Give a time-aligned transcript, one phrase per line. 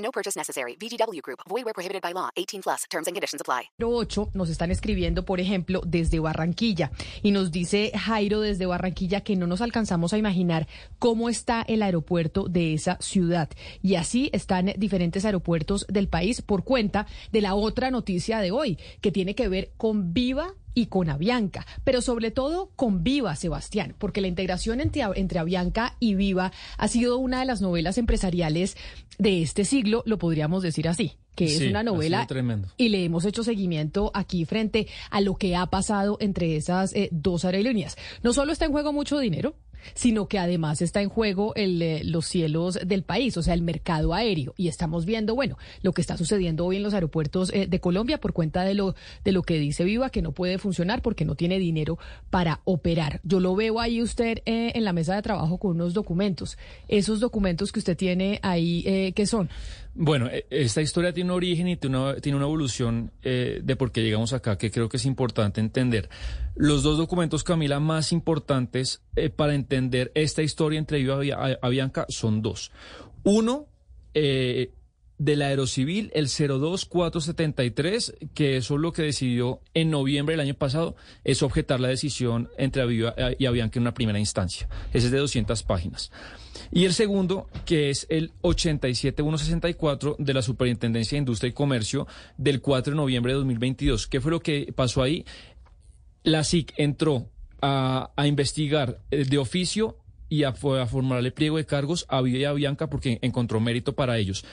[0.00, 0.76] No purchase necessary.
[0.76, 1.40] VGW Group.
[1.48, 2.30] Void where prohibited by law.
[2.36, 2.84] 18 plus.
[2.90, 3.70] Terms and conditions apply.
[3.80, 6.90] 8 nos están escribiendo, por ejemplo, desde Barranquilla.
[7.22, 10.66] Y nos dice Jairo desde Barranquilla que no nos alcanzamos a imaginar
[10.98, 13.50] cómo está el aeropuerto de esa ciudad.
[13.82, 18.78] Y así están diferentes aeropuertos del país por cuenta de la otra noticia de hoy,
[19.00, 23.94] que tiene que ver con Viva y con Avianca, pero sobre todo con Viva, Sebastián,
[23.98, 28.78] porque la integración entre, entre Avianca y Viva ha sido una de las novelas empresariales
[29.18, 32.26] de este siglo, lo podríamos decir así que es una novela
[32.76, 37.08] y le hemos hecho seguimiento aquí frente a lo que ha pasado entre esas eh,
[37.12, 37.96] dos aerolíneas.
[38.22, 39.54] No solo está en juego mucho dinero,
[39.94, 43.62] sino que además está en juego el, eh, los cielos del país, o sea, el
[43.62, 44.54] mercado aéreo.
[44.56, 48.18] Y estamos viendo, bueno, lo que está sucediendo hoy en los aeropuertos eh, de Colombia
[48.18, 51.34] por cuenta de lo, de lo que dice Viva, que no puede funcionar porque no
[51.34, 51.98] tiene dinero
[52.30, 53.20] para operar.
[53.22, 56.58] Yo lo veo ahí usted eh, en la mesa de trabajo con unos documentos.
[56.88, 59.48] Esos documentos que usted tiene ahí, eh, ¿qué son?
[59.94, 64.02] Bueno, eh, esta historia tiene un origen y tiene una, evolución eh, de por qué
[64.02, 66.08] llegamos acá que creo que es importante entender.
[66.54, 72.06] Los dos documentos, Camila, más importantes eh, para entender esta historia entre Viva y Avianca
[72.08, 72.70] son dos.
[73.24, 73.66] Uno,
[74.14, 74.72] eh,
[75.20, 80.96] del Aerocivil, el 02473, que eso es lo que decidió en noviembre del año pasado,
[81.24, 84.66] es objetar la decisión entre Aviva eh, y Avianca en una primera instancia.
[84.94, 86.10] Ese es de 200 páginas.
[86.72, 92.06] Y el segundo, que es el 87164 de la Superintendencia de Industria y Comercio
[92.38, 94.06] del 4 de noviembre de 2022.
[94.06, 95.26] ¿Qué fue lo que pasó ahí?
[96.22, 97.28] La SIC entró
[97.60, 99.98] a, investigar eh, de oficio
[100.30, 104.16] y a, a formularle pliego de cargos a Viva y a porque encontró mérito para
[104.16, 104.46] ellos.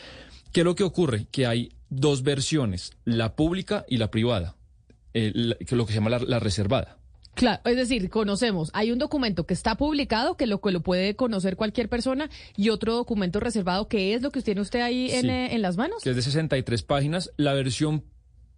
[0.52, 1.28] ¿Qué es lo que ocurre?
[1.32, 4.56] Que hay dos versiones, la pública y la privada,
[5.14, 6.98] eh, la- que es lo que se llama la, la reservada.
[7.36, 11.16] Claro, es decir, conocemos, hay un documento que está publicado, que lo que lo puede
[11.16, 15.22] conocer cualquier persona, y otro documento reservado, que es lo que tiene usted ahí en,
[15.22, 15.30] Sí.
[15.30, 16.02] eh, en las manos.
[16.04, 17.32] que es de 63 páginas.
[17.38, 18.04] La versión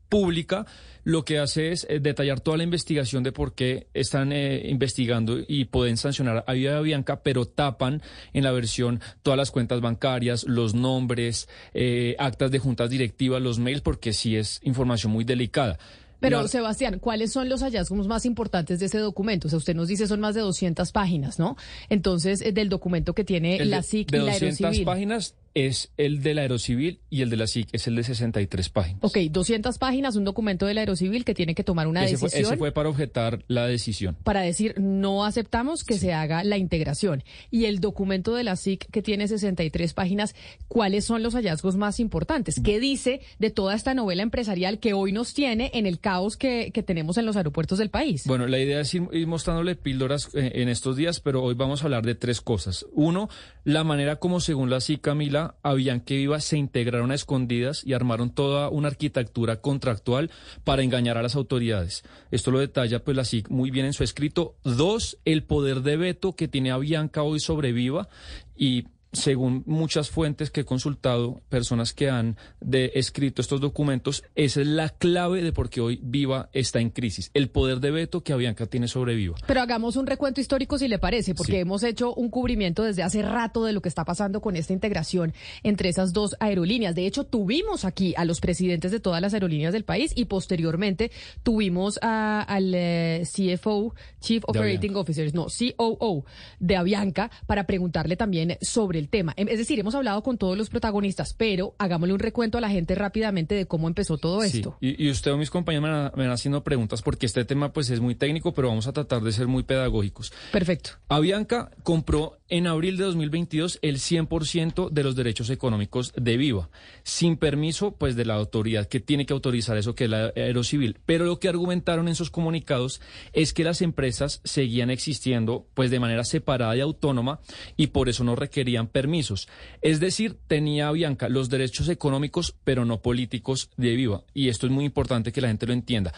[0.10, 0.66] pública
[1.04, 5.40] lo que hace es eh, detallar toda la investigación de por qué están eh, investigando
[5.48, 8.02] y pueden sancionar a Viva Bianca, pero tapan
[8.34, 13.60] en la versión todas las cuentas bancarias, los nombres, eh, actas de juntas directivas, los
[13.60, 15.80] mails, porque sí es información muy delicada.
[16.20, 19.48] Pero, Sebastián, ¿cuáles son los hallazgos más importantes de ese documento?
[19.48, 21.56] O sea, usted nos dice son más de 200 páginas, ¿no?
[21.90, 24.86] Entonces, eh, del documento que tiene el la SIC de y la 200 Aerocivil.
[24.86, 25.36] páginas
[25.68, 29.00] es el del Aerocivil y el de la SIC es el de 63 páginas.
[29.04, 32.28] Ok, 200 páginas, un documento de la Aerocivil que tiene que tomar una ese, fue,
[32.28, 32.54] decisión.
[32.54, 34.16] ese fue para objetar la decisión.
[34.24, 37.24] para decir no aceptamos que se haga la integración.
[37.52, 40.36] Y el documento de la SIC que tiene 63 páginas,
[40.68, 42.60] ¿cuáles son los hallazgos más importantes?
[42.64, 46.72] ¿Qué dice de toda esta novela empresarial que hoy nos tiene en el caos que,
[46.72, 48.24] que tenemos en los aeropuertos del país?
[48.26, 51.82] Bueno, la idea es ir, ir mostrándole píldoras eh, en estos días, pero hoy vamos
[51.82, 52.86] a hablar de tres cosas.
[52.94, 53.30] Uno,
[53.64, 57.94] la manera como según la CIC Camila, Avianca y Viva se integraron a escondidas y
[57.94, 60.32] armaron toda una arquitectura contractual
[60.64, 62.04] para engañar a las autoridades.
[62.32, 64.56] Esto lo detalla pues la CIC muy bien en su escrito.
[64.64, 68.10] Dos, el poder de veto que tiene Avianca hoy sobre Viva
[68.56, 74.62] y según muchas fuentes que he consultado, personas que han de, escrito estos documentos, esa
[74.62, 77.32] es la clave de por qué hoy Viva está en crisis.
[77.34, 79.36] El poder de veto que Avianca tiene sobre Viva.
[79.48, 81.58] Pero hagamos un recuento histórico si le parece, porque Sí.
[81.60, 85.34] hemos hecho un cubrimiento desde hace rato de lo que está pasando con esta integración
[85.64, 86.94] entre esas dos aerolíneas.
[86.94, 91.12] De hecho, tuvimos aquí a los presidentes de todas las aerolíneas del país y posteriormente
[91.44, 95.48] tuvimos a- al eh, CFO, Chief Operating Officer, no,
[95.78, 96.26] COO
[96.60, 99.34] de Avianca, para preguntarle también sobre el tema.
[99.38, 102.70] Em, Es decir, hemos hablado con todos los protagonistas, pero hagámosle un recuento a la
[102.70, 104.78] gente rápidamente de cómo empezó todo Sí, esto.
[104.82, 107.74] Y, y usted o mis compañeros me van, me van haciendo preguntas porque este tema
[107.74, 110.32] pues es muy técnico, pero vamos a tratar de ser muy pedagógicos.
[110.52, 110.92] Perfecto.
[111.08, 116.70] Avianca compró en abril de 2022 el 100% de los derechos económicos de Viva,
[117.04, 120.98] sin permiso pues de la autoridad que tiene que autorizar eso que es la Aerocivil.
[121.06, 123.02] Pero lo que argumentaron en sus comunicados
[123.34, 127.40] es que las empresas seguían existiendo pues de manera separada y autónoma
[127.78, 129.48] y por eso no requerían permisos.
[129.82, 134.72] Es decir, tenía Avianca los derechos económicos pero no políticos de Viva y esto es
[134.72, 136.14] muy importante que la gente lo entienda.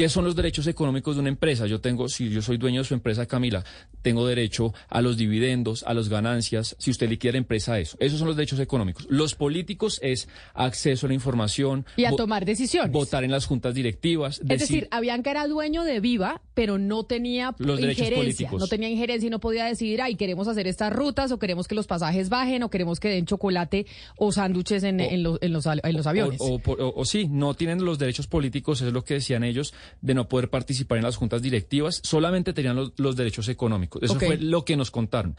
[0.00, 1.66] ¿Qué son los derechos económicos de una empresa?
[1.66, 3.62] Yo tengo, si yo soy dueño de su empresa, Camila,
[4.00, 7.98] tengo derecho a los dividendos, a las ganancias, si usted liquida la empresa, eso.
[8.00, 9.06] Esos son los derechos económicos.
[9.10, 11.84] Los políticos es acceso a la información.
[11.98, 12.92] Y a tomar decisiones.
[12.92, 14.40] Votar en las juntas directivas.
[14.48, 18.50] Es decir, Avianca era dueño de Viva, pero no tenía los injerencia.
[18.52, 21.74] No tenía injerencia y no podía decidir, ay, queremos hacer estas rutas, o queremos que
[21.74, 23.84] los pasajes bajen, o queremos que den chocolate
[24.16, 25.66] o sándwiches en, los, en, los,
[26.06, 26.40] aviones.
[26.40, 30.50] O, sí, no tienen los derechos políticos, es lo que decían ellos, de no poder
[30.50, 34.02] participar en las juntas directivas, solamente tenían los, derechos económicos.
[34.02, 35.36] Eso fue lo que nos contaron.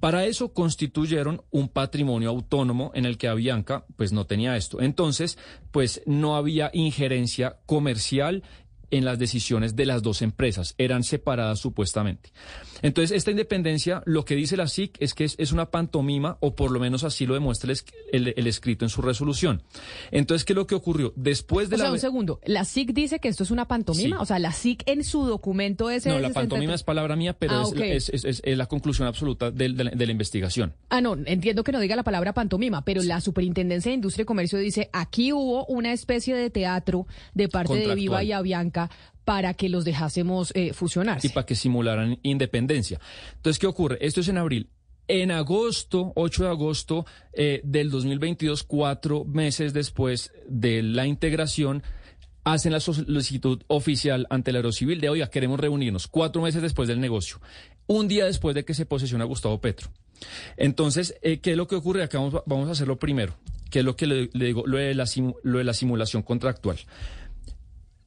[0.00, 4.80] Para eso constituyeron un patrimonio autónomo en el que Avianca pues no tenía esto.
[4.80, 5.38] Entonces,
[5.72, 8.44] pues no había injerencia comercial
[8.90, 12.30] en las decisiones de las dos empresas, eran separadas supuestamente.
[12.82, 16.70] Entonces, esta independencia, lo que dice la SIC es que es, una pantomima, o por
[16.70, 17.72] lo menos así lo demuestra
[18.12, 19.62] el, escrito en su resolución.
[20.10, 21.12] Entonces, ¿qué es lo que ocurrió?
[21.16, 21.84] Después de o la...
[21.84, 24.20] Sea, un segundo, ¿la SIC dice que esto es una pantomima?
[24.20, 26.06] O sea, la SIC en su documento es...
[26.06, 30.74] No, la pantomima es palabra mía, pero ah, es, la conclusión absoluta de, la investigación.
[30.90, 34.26] Ah, no, entiendo que no diga la palabra pantomima, pero la Superintendencia de Industria y
[34.26, 38.90] Comercio dice, aquí hubo una especie de teatro de parte de Viva y Avianca
[39.28, 41.20] para que los dejásemos eh, fusionar.
[41.22, 42.98] Y para que simularan independencia.
[43.34, 43.98] Entonces, ¿qué ocurre?
[44.00, 44.70] Esto es en abril.
[45.06, 47.04] En agosto, 8 de agosto
[47.34, 51.82] eh, del 2022, cuatro meses después de la integración,
[52.42, 56.98] hacen la solicitud oficial ante el Aerocivil de, oiga, queremos reunirnos, cuatro meses después del
[56.98, 57.38] negocio,
[57.86, 59.90] un día después de que se posesiona Gustavo Petro.
[60.56, 62.02] Entonces, eh, ¿qué es lo que ocurre?
[62.02, 63.36] Acá vamos, vamos, a hacerlo primero,
[63.70, 65.04] que es lo que le, digo, la,
[65.42, 66.78] lo de la simulación contractual.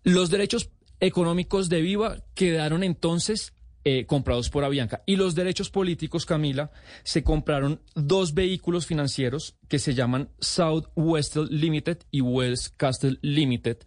[0.04, 3.54] Los derechos económicos de Viva quedaron entonces
[3.84, 5.02] eh, comprados por Avianca.
[5.08, 6.72] Y los derechos políticos, Camila,
[7.04, 13.78] se compraron dos vehículos financieros que se llaman Southwestern Limited y West Castle Limited.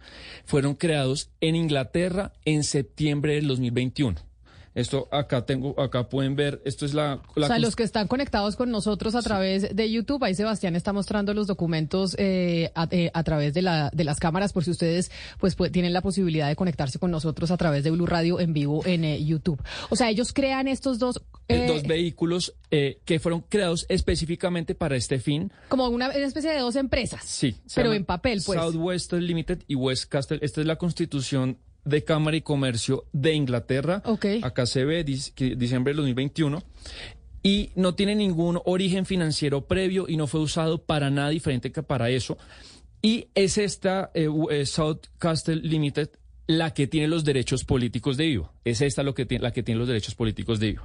[0.44, 4.33] Fueron creados en Inglaterra en septiembre del 2021.
[4.74, 7.22] Esto acá tengo, acá pueden ver, esto es la...
[7.36, 10.92] o sea, los que están conectados con nosotros a través de YouTube, ahí Sebastián está
[10.92, 15.12] mostrando los documentos eh, eh, a, través de, la, de las cámaras, por si ustedes
[15.38, 18.84] pues, tienen la posibilidad de conectarse con nosotros a través de Blue Radio en vivo
[18.84, 19.62] en eh, YouTube.
[19.90, 21.22] O sea, ellos crean estos dos...
[21.48, 25.52] dos vehículos que fueron creados específicamente para este fin.
[25.68, 27.24] Como una, especie de dos empresas.
[27.24, 27.54] Sí.
[27.76, 28.58] Pero en papel, pues.
[28.58, 30.40] Southwestern Limited y West Castle.
[30.42, 34.02] Esta es la constitución de Cámara y Comercio de Inglaterra.
[34.42, 36.62] Acá se ve diciembre del 2021.
[37.42, 41.82] Y no tiene ningún origen financiero previo y no fue usado para nada diferente que
[41.82, 42.38] para eso.
[43.02, 46.08] Y es esta eh, eh, South Castle Limited
[46.46, 48.52] la que tiene los derechos políticos de vivo.
[48.64, 50.84] Es esta lo que tiene, la que tiene los derechos políticos de vivo.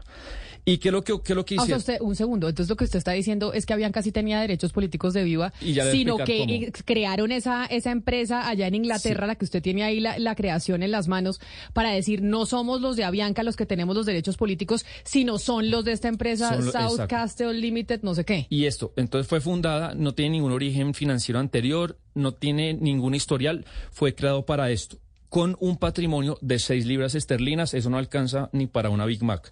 [0.66, 2.84] ¿Y qué es lo que, qué lo que ah, usted, un segundo, entonces lo que
[2.84, 5.54] usted está diciendo es que habían casi tenía derechos políticos de viva,
[5.92, 10.36] sino que crearon esa, esa empresa allá en Inglaterra, la que usted tiene ahí la,
[10.36, 11.42] creación en las manos,
[11.74, 15.70] para decir no somos los de Avianca los que tenemos los derechos políticos, sino son
[15.72, 18.48] los de esta empresa South Castle Limited, no sé qué.
[18.50, 23.66] Y esto, entonces fue fundada, no tiene ningún origen financiero anterior, no tiene ningún historial,
[23.92, 24.98] fue creado para esto
[25.30, 29.52] con un patrimonio de 6 libras esterlinas, eso no alcanza ni para una Big Mac.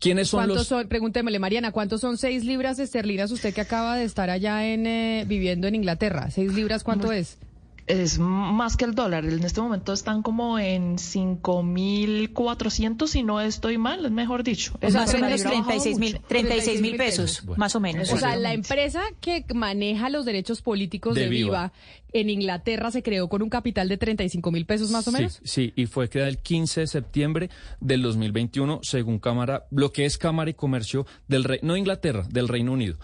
[0.00, 0.66] ¿Quiénes son ¿Cuántos los...?
[0.66, 4.86] Son, pregúntemele, Mariana, ¿cuántos son seis libras esterlinas usted que acaba de estar allá en
[4.86, 6.30] eh, viviendo en Inglaterra?
[6.30, 7.38] ¿Seis libras cuánto es?
[7.86, 9.24] Es más que el dólar.
[9.24, 14.76] En este momento están como en 5.400, si no estoy mal, es mejor dicho.
[14.80, 18.12] Es más o menos 36 mil 36 mil pesos, más o menos.
[18.12, 21.72] O sea, la empresa que maneja los derechos políticos de, Viva.
[22.12, 25.40] en Inglaterra se creó con un capital de 35 mil pesos más o menos.
[25.44, 30.18] Sí, y fue creada el 15 de septiembre del 2021, según Cámara, lo que es
[30.18, 32.98] Cámara y Comercio del Reino, no Inglaterra, del Reino Unido.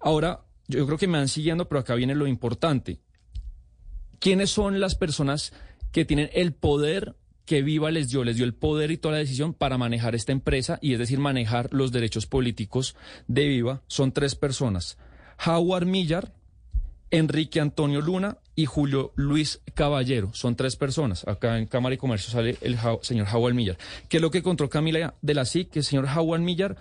[0.00, 3.00] Ahora, yo creo que me van siguiendo, pero acá viene lo importante.
[4.22, 5.52] ¿Quiénes son las personas
[5.90, 8.22] que tienen el poder que Viva les dio?
[8.22, 11.18] Les dio el poder y toda la decisión para manejar esta empresa y es decir,
[11.18, 12.94] manejar los derechos políticos
[13.26, 13.82] de Viva.
[13.88, 14.96] Son tres personas.
[15.44, 16.32] Howard Millar,
[17.10, 20.30] Enrique Antonio Luna y Julio Luis Caballero.
[20.34, 21.26] Son tres personas.
[21.26, 23.76] Acá en Cámara y Comercio sale el señor Howard Millar.
[24.08, 25.68] ¿Qué es lo que contó Camila de la SIC?
[25.68, 26.76] Que el señor Howard Millar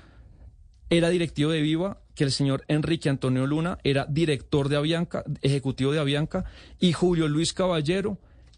[0.91, 5.91] era directivo de Viva que el señor Enrique Antonio Luna era director de Avianca, ejecutivo
[5.91, 6.46] de Avianca,
[6.80, 8.18] y Julio Luis Caballero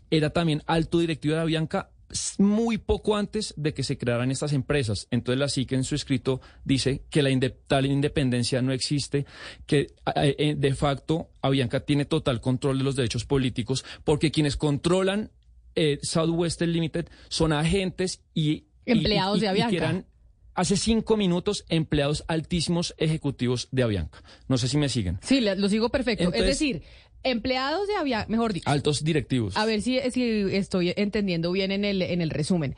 [0.09, 1.89] era también alto directivo de Avianca
[2.37, 5.07] muy poco antes de que se crearan estas empresas.
[5.11, 7.31] Entonces la SIC en su escrito dice que la
[7.67, 9.25] tal independencia no existe,
[9.65, 15.31] que eh, de facto Avianca tiene total control de los derechos políticos, porque quienes controlan
[15.75, 20.03] eh, Southwestern Limited son agentes y empleados de Avianca
[20.55, 24.23] hace cinco minutos empleados altísimos ejecutivos de Avianca.
[24.47, 25.19] No sé si me siguen.
[25.21, 26.31] Sí, lo sigo perfecto.
[26.33, 26.83] es decir,
[27.23, 28.69] empleados de Avianca, mejor dicho.
[28.69, 29.57] Altos directivos.
[29.57, 32.75] A ver si, si estoy entendiendo bien en el, en el resumen.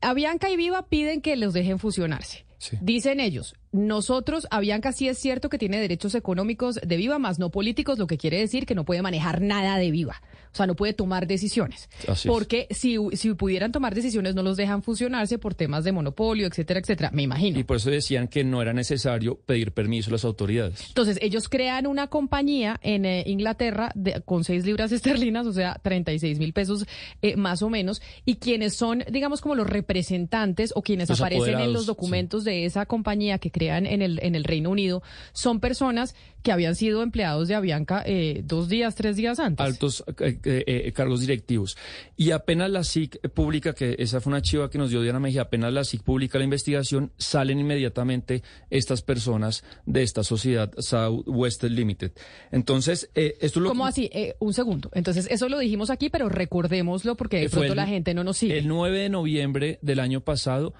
[0.00, 2.44] Avianca y Viva piden que los dejen fusionarse.
[2.58, 2.76] Sí.
[2.80, 7.50] Dicen ellos, nosotros, Avianca sí es cierto que tiene derechos económicos de Viva, más no
[7.50, 10.22] políticos, lo que quiere decir que no puede manejar nada de Viva.
[10.52, 11.88] O sea, no puede tomar decisiones.
[12.06, 16.46] Así porque si, si pudieran tomar decisiones, no los dejan fusionarse por temas de monopolio,
[16.46, 17.10] etcétera, etcétera.
[17.12, 17.58] Me imagino.
[17.58, 20.84] Y por eso decían que no era necesario pedir permiso a las autoridades.
[20.86, 25.80] Entonces, ellos crean una compañía en eh, Inglaterra de- con 6 libras esterlinas, o sea,
[25.82, 26.86] 36 mil pesos
[27.22, 31.58] eh, más o menos, y quienes son, digamos, como los representantes o quienes Los aparecen
[31.58, 35.02] en los documentos de esa compañía que crean en el, en el Reino Unido,
[35.32, 39.64] son personas que habían sido empleados de Avianca eh, dos días, tres días antes.
[39.64, 41.74] altos eh, eh, eh, cargos directivos.
[42.18, 45.42] Y apenas la SIC publica, que esa fue una chiva que nos dio Diana Mejía,
[45.42, 52.12] apenas la SIC publica la investigación, salen inmediatamente estas personas de esta sociedad Southwest Limited.
[52.52, 54.10] Entonces, eh, esto es lo ¿Cómo así?
[54.38, 54.90] Un segundo.
[54.92, 58.36] Entonces, eso lo dijimos aquí, pero recordémoslo porque de pronto el- la gente no nos
[58.36, 58.58] sigue.
[58.58, 60.74] El 9 de noviembre del año pasado,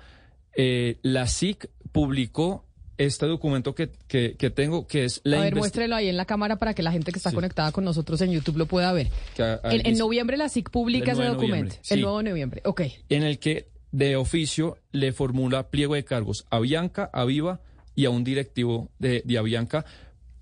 [0.54, 2.66] la SIC publicó
[2.98, 6.24] este documento que, que, que tengo, que es la a ver, muéstrelo ahí en la
[6.24, 7.34] cámara para que la gente que está Sí.
[7.36, 9.08] conectada con nosotros en YouTube lo pueda ver.
[9.36, 11.74] que a- a- En, en noviembre la SIC publica El ese 9 de documento.
[11.76, 12.00] El sí.
[12.02, 12.62] 9 de noviembre.
[12.64, 12.82] Ok.
[13.08, 17.60] en el que de oficio le formula pliego de cargos a Bianca, a Viva
[17.94, 19.84] y a un directivo de, de Avianca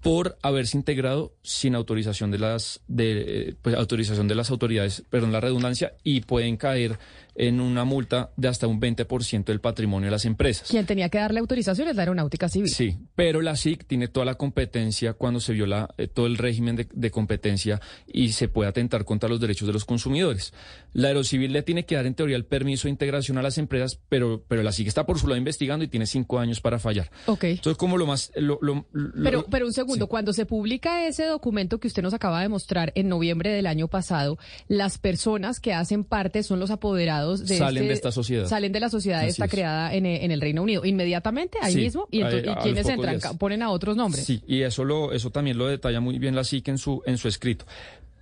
[0.01, 5.31] por haberse integrado sin autorización de las de eh, pues, autorización de las autoridades, perdón
[5.33, 6.99] la redundancia, y pueden caer
[7.35, 10.69] en una multa de hasta un 20% del patrimonio de las empresas.
[10.69, 12.69] Quien tenía que darle autorización es la Aeronáutica Civil.
[12.71, 16.77] Sí, pero la SIC tiene toda la competencia cuando se viola eh, todo el régimen
[16.77, 20.53] de, de competencia y se puede atentar contra los derechos de los consumidores.
[20.93, 23.99] La Aerocivil le tiene que dar en teoría el permiso de integración a las empresas,
[24.09, 27.11] pero, pero la SIC está por su lado investigando y tiene cinco años para fallar.
[27.27, 27.45] Ok.
[27.45, 28.31] Entonces, como lo más...
[28.37, 30.09] Lo, lo- lo- Pero, pero un segundo, sí.
[30.11, 33.89] cuando se publica ese documento que usted nos acaba de mostrar en noviembre del año
[33.89, 38.47] pasado, las personas que hacen parte son los apoderados de Salen este- de esta sociedad.
[38.47, 39.51] Salen de la sociedad esta es.
[39.51, 40.85] creada en, eh, en el Reino Unido.
[40.85, 42.09] Inmediatamente, ahí Sí, mismo.
[42.11, 43.19] ¿Y, entonces, a ¿y los quiénes pocos entran?
[43.19, 43.37] días.
[43.37, 44.25] Ponen a otros nombres.
[44.25, 47.19] Sí, y eso lo, eso también lo detalla muy bien la SIC en su, en
[47.19, 47.65] su escrito.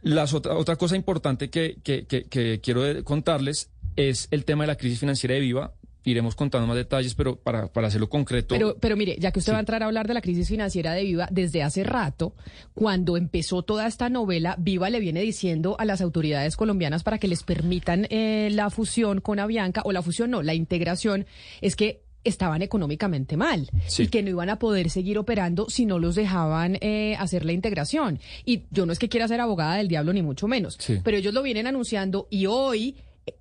[0.03, 4.69] Las otra, otra cosa importante que, que, que, que quiero contarles es el tema de
[4.69, 5.73] la crisis financiera de Viva.
[6.05, 8.55] Iremos contando más detalles, pero para, para hacerlo concreto.
[8.55, 9.55] Pero, pero mire, ya que usted Sí.
[9.55, 12.35] va a entrar a hablar de la crisis financiera de Viva, desde hace rato,
[12.75, 17.29] cuando empezó toda esta novela, Viva le viene diciendo a las autoridades colombianas para que
[17.29, 21.27] les permitan eh, la fusión con Avianca, o la fusión no, la integración,
[21.61, 24.03] es que estaban económicamente mal Sí.
[24.03, 27.53] y que no iban a poder seguir operando si no los dejaban eh, hacer la
[27.53, 28.21] integración.
[28.45, 30.99] Y yo no es que quiera ser abogada del diablo, ni mucho menos, Sí.
[31.03, 32.97] pero ellos lo vienen anunciando y hoy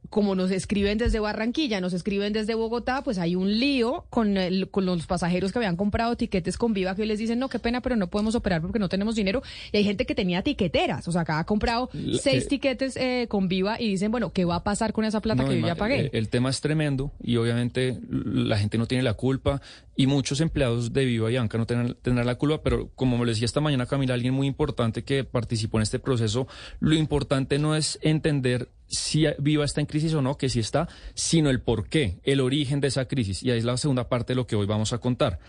[0.09, 4.69] como nos escriben desde Barranquilla, nos escriben desde Bogotá, pues hay un lío con, el-
[4.69, 7.59] con los pasajeros que habían comprado tiquetes con Viva que hoy les dicen, no, qué
[7.59, 9.41] pena, pero no podemos operar porque no tenemos dinero.
[9.71, 12.95] Y hay gente que tenía tiqueteras, o sea, que ha comprado La- seis eh, tiquetes
[12.97, 15.59] eh, con Viva y dicen, bueno, ¿qué va a pasar con esa plata No, que
[15.61, 16.05] yo ya pagué?
[16.05, 19.61] eh, El tema es tremendo y obviamente la gente no tiene la culpa
[19.95, 23.25] y muchos empleados de Viva y Anca no tendrán, tendrán la culpa, pero como me
[23.25, 26.47] lo decía esta mañana Camila, alguien muy importante que participó en este proceso,
[26.79, 30.89] lo importante no es entender si Viva está en crisis o no, que sí está,
[31.13, 33.41] sino el por qué, el origen de esa crisis.
[33.43, 35.39] Y ahí es la segunda parte de lo que hoy vamos a contar.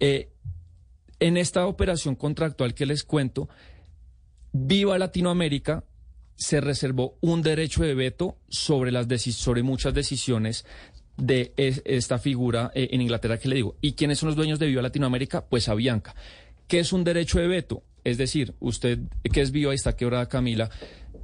[0.00, 0.28] Eh,
[1.20, 3.48] en esta operación contractual que les cuento,
[4.52, 5.84] Viva Latinoamérica
[6.34, 10.64] se reservó un derecho de veto sobre, las sobre muchas decisiones
[11.16, 13.76] de es- esta figura eh, en Inglaterra que le digo.
[13.80, 15.46] ¿Y quiénes son los dueños de Viva Latinoamérica?
[15.46, 16.14] Pues Avianca.
[16.66, 17.82] ¿Qué es un derecho de veto?
[18.02, 18.98] Es decir, usted
[19.32, 20.70] que es Viva y está quebrada Camila,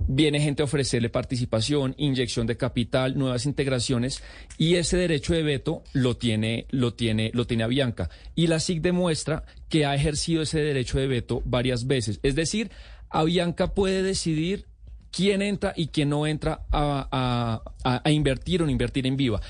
[0.07, 4.23] viene gente a ofrecerle participación, inyección de capital, nuevas integraciones
[4.57, 8.81] y ese derecho de veto lo tiene lo tiene lo tiene Avianca y la SIC
[8.81, 12.71] demuestra que ha ejercido ese derecho de veto varias veces, es decir,
[13.11, 14.67] Avianca puede decidir
[15.11, 19.40] quién entra y quién no entra a, a- a- invertir o no invertir en Viva.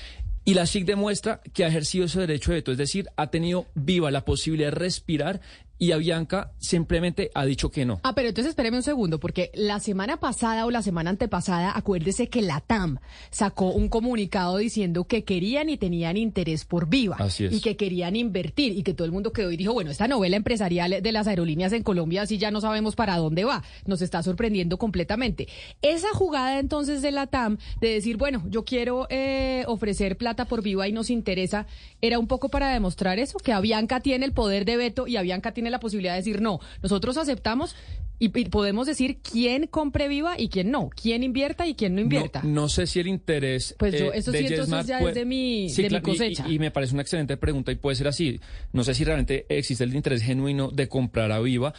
[0.45, 3.67] Y la SIC demuestra que ha ejercido ese derecho de veto, es decir, ha tenido
[3.75, 5.41] Viva la posibilidad de respirar
[5.79, 8.01] y Avianca simplemente ha dicho que no.
[8.03, 12.29] Ah, pero entonces espéreme un segundo, porque la semana pasada o la semana antepasada, acuérdese
[12.29, 12.99] que la TAM
[13.31, 17.17] sacó un comunicado diciendo que querían y tenían interés por Viva.
[17.19, 17.53] Así es.
[17.53, 20.37] Y que querían invertir y que todo el mundo quedó y dijo, bueno, esta novela
[20.37, 23.63] empresarial de las aerolíneas en Colombia, así ya no sabemos para dónde va.
[23.87, 25.49] Nos está sorprendiendo completamente.
[25.83, 30.63] Esa jugada entonces de la TAM de decir, bueno, yo quiero eh, ofrecer plata por
[30.63, 31.67] Viva y nos interesa,
[32.01, 35.53] era un poco para demostrar eso, que Avianca tiene el poder de veto y Avianca
[35.53, 37.75] tiene la posibilidad de decir, no, nosotros aceptamos
[38.21, 42.01] y, y podemos decir quién compre Viva y quién no, quién invierta y quién no
[42.01, 42.43] invierta.
[42.43, 43.77] No, no sé si el interés.
[43.79, 45.89] Pues yo- eh, eso de sí, entonces ya puede- es de mi- Sí, de mi
[45.91, 46.45] claro, cosecha.
[46.49, 48.41] Y, y me parece una excelente pregunta y puede ser así.
[48.73, 51.75] No sé si realmente existe el interés genuino de comprar a Viva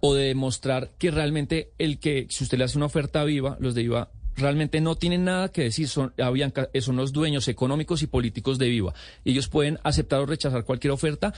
[0.00, 3.56] o de demostrar que realmente el que, si usted le hace una oferta a Viva,
[3.60, 8.02] los de Viva realmente no tienen nada que decir, son, Avianca, son los dueños económicos
[8.02, 8.92] y políticos de Viva.
[9.24, 11.32] Ellos pueden aceptar o rechazar cualquier oferta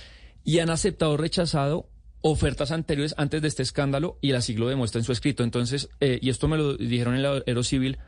[0.46, 1.90] y han aceptado o rechazado
[2.22, 5.42] ofertas anteriores antes de este escándalo y el así lo demuestra en su escrito.
[5.42, 7.98] Entonces, eh, y esto me lo dijeron en el Aerocivil,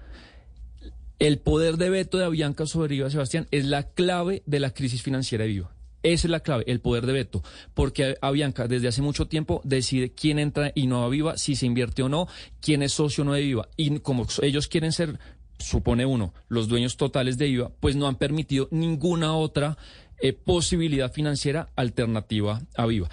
[1.19, 5.03] el poder de veto de Avianca sobre Viva Sebastián es la clave de la crisis
[5.03, 5.75] financiera de Viva.
[6.05, 7.43] Esa es la clave, el poder de veto,
[7.75, 11.67] porque Avianca desde hace mucho tiempo decide quién entra y no a Viva, si se
[11.67, 12.29] invierte o no,
[12.61, 13.69] quién es socio o no de Viva.
[13.77, 15.19] Y como ellos quieren ser,
[15.59, 19.77] supone uno, los dueños totales de Viva, pues no han permitido ninguna otra
[20.21, 23.09] eh, posibilidad financiera alternativa a Viva.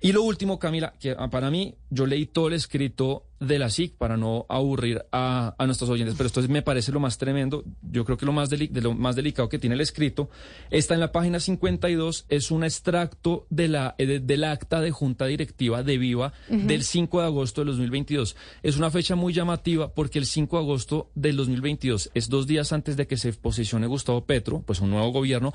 [0.00, 3.70] Y lo último, Camila, que ah, para mí, yo leí todo el escrito de la
[3.70, 7.64] SIC para no aburrir a, nuestros oyentes, pero esto me parece lo más tremendo.
[7.82, 10.30] Yo creo que lo más, de lo más delicado que tiene el escrito
[10.70, 15.26] está en la página 52, es un extracto de la, eh, del acta de junta
[15.26, 18.36] directiva de Viva del 5 de agosto de 2022.
[18.62, 22.72] Es una fecha muy llamativa porque el 5 de agosto del 2022 es dos días
[22.72, 25.52] antes de que se posicione Gustavo Petro, pues un nuevo gobierno,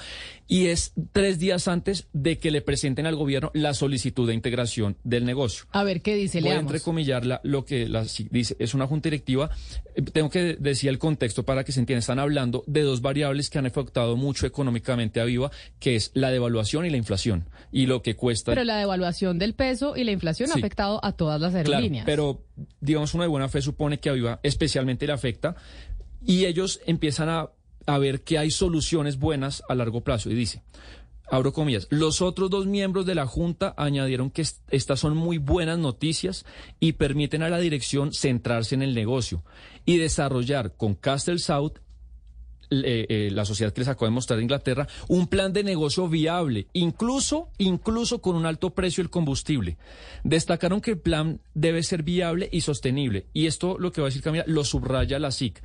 [0.48, 4.98] y es tres días antes de que le presenten al gobierno la solicitud de integración
[5.04, 5.66] del negocio.
[5.72, 9.50] A ver qué dice, Voy a entrecomillarla lo que la, dice, es una junta directiva,
[9.96, 13.50] eh, tengo que decir el contexto para que se entienda, están hablando de dos variables
[13.50, 17.86] que han afectado mucho económicamente a Viva, que es la devaluación y la inflación, y
[17.86, 18.52] lo que cuesta...
[18.52, 22.06] Pero la devaluación del peso y la inflación ha afectado a todas las aerolíneas.
[22.06, 22.44] pero,
[22.82, 25.56] digamos, uno de buena fe supone que a Viva especialmente le afecta,
[26.26, 27.50] y ellos empiezan a,
[27.86, 30.62] a ver que hay soluciones buenas a largo plazo, y dice
[31.34, 31.52] abro
[31.90, 36.46] los otros dos miembros de la Junta añadieron que estas son muy buenas noticias
[36.80, 39.44] y permiten a la dirección centrarse en el negocio
[39.84, 41.80] y desarrollar con Castle South
[42.86, 46.08] eh, eh, la sociedad que les acabo de mostrar de Inglaterra, un plan de negocio
[46.08, 49.78] viable, incluso, incluso con un alto precio del combustible.
[50.24, 53.26] Destacaron que el plan debe ser viable y sostenible.
[53.34, 55.62] Y esto, lo que va a decir Camila, lo subraya la SIC,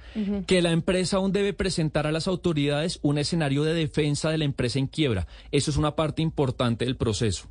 [0.47, 4.45] que la empresa aún debe presentar a las autoridades un escenario de defensa de la
[4.45, 5.27] empresa en quiebra.
[5.53, 7.49] Eso es una parte importante del proceso.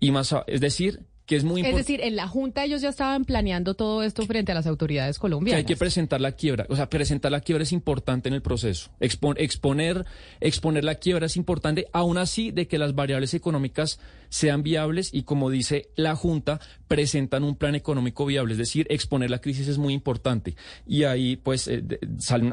[0.00, 3.74] Y más, es decir, es muy Es decir, en la Junta ellos ya estaban planeando
[3.74, 5.58] todo esto frente a las autoridades colombianas.
[5.58, 6.66] hay que presentar la quiebra.
[6.68, 8.90] O sea, presentar la quiebra es importante en el proceso.
[9.00, 10.04] exponer,
[10.40, 15.24] exponer la quiebra es importante, aún así de que las variables económicas sean viables y,
[15.24, 18.52] como dice la Junta, presentan un plan económico viable.
[18.52, 20.56] Es decir, exponer la crisis es muy importante.
[20.86, 21.82] Y ahí, pues, eh,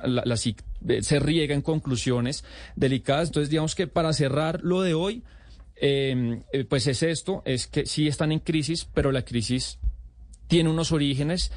[0.03, 2.43] la, eh, se riega en conclusiones
[2.75, 3.29] delicadas.
[3.29, 5.23] Entonces, digamos que para cerrar lo de hoy,
[5.81, 9.79] eh, pues es esto, es que sí están en crisis, pero la crisis
[10.47, 11.51] tiene unos orígenes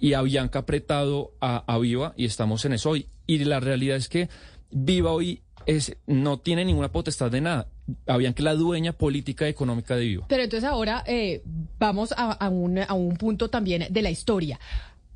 [0.00, 3.06] y Avianca apretado a, Viva y estamos en eso hoy.
[3.26, 4.28] Y la realidad es que
[4.70, 7.68] Viva hoy es, no tiene ninguna potestad de nada.
[8.06, 10.26] Avianca es la dueña política y económica de Viva.
[10.28, 11.42] Pero entonces ahora eh,
[11.78, 14.58] vamos a, un, a un punto también de la historia.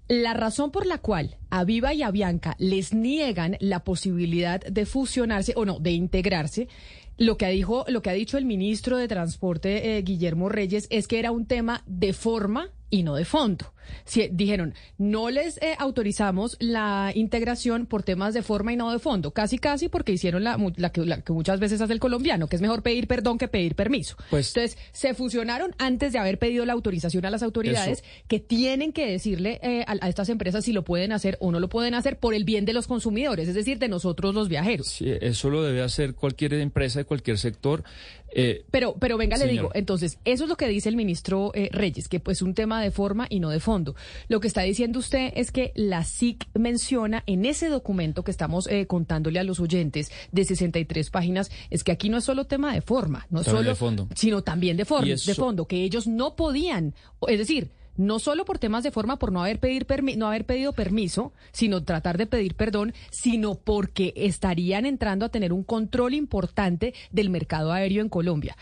[0.08, 4.84] La razón por la cual a Viva y a Bianca les niegan la posibilidad de
[4.84, 6.68] fusionarse o no, de integrarse,
[7.18, 11.06] lo que, dijo, lo que ha dicho el ministro de Transporte, eh, Guillermo Reyes, es
[11.06, 13.72] que era un tema de forma y no de fondo.
[14.04, 18.98] Si, dijeron, no les eh, autorizamos la integración por temas de forma y no de
[18.98, 19.32] fondo.
[19.32, 20.58] Casi, casi porque hicieron la,
[20.92, 24.16] que, muchas veces hace el colombiano, que es mejor pedir perdón que pedir permiso.
[24.30, 28.92] Pues, Entonces, se fusionaron antes de haber pedido la autorización a las autoridades que tienen
[28.92, 32.18] que decirle eh, a, estas empresas si lo pueden hacer o no lo pueden hacer
[32.18, 34.88] por el bien de los consumidores, es decir, de nosotros los viajeros.
[34.88, 37.84] Sí, eso lo debe hacer cualquier empresa de cualquier sector.
[38.34, 42.08] Eh, pero, pero venga, le digo, entonces, eso es lo que dice el ministro Reyes,
[42.08, 43.94] que pues un tema de forma y no de fondo.
[44.28, 48.66] Lo que está diciendo usted es que la SIC menciona en ese documento que estamos
[48.66, 52.74] eh, contándole a los oyentes de 63 páginas, es que aquí no es solo tema
[52.74, 54.08] de forma, no solo de fondo.
[54.14, 56.94] sino también de, forma, de fondo, que ellos no podían,
[57.28, 60.72] es decir, no solo por temas de forma, por no haber, pedir no haber pedido
[60.72, 66.94] permiso, sino tratar de pedir perdón, sino porque estarían entrando a tener un control importante
[67.10, 68.56] del mercado aéreo en Colombia,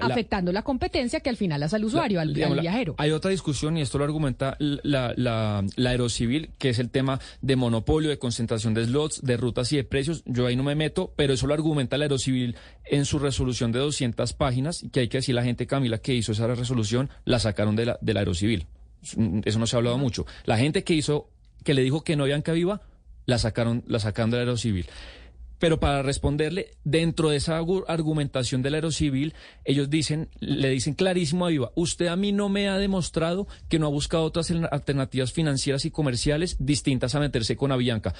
[0.00, 2.94] afectando la, competencia que al final hace al usuario, al, viajero.
[2.98, 7.56] Hay otra discusión, y esto lo argumenta la, la, Aerocivil, que es el tema de
[7.56, 10.22] monopolio, de concentración de slots, de rutas y de precios.
[10.26, 12.56] Yo ahí no me meto, pero eso lo argumenta la Aerocivil
[12.90, 16.32] en su resolución de 200 páginas, que hay que decir la gente, Camila, que hizo
[16.32, 18.66] esa resolución, la sacaron de la, de la Aerocivil.
[19.44, 20.26] Eso no se ha hablado mucho.
[20.44, 21.30] La gente que hizo,
[21.64, 22.82] que le dijo que no habían Viva,
[23.26, 24.86] la sacaron, la sacaron del aerocivil.
[25.58, 31.50] Pero para responderle, dentro de esa argumentación del aerocivil, ellos dicen, le dicen clarísimo a
[31.50, 35.84] Viva, usted a mí no me ha demostrado que no ha buscado otras alternativas financieras
[35.84, 38.14] y comerciales distintas a meterse con Avianca.